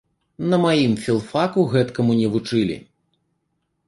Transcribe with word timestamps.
На 0.51 0.57
маім 0.61 0.95
філфаку 1.05 1.65
гэткаму 1.73 2.11
не 2.21 2.27
вучылі. 2.37 2.79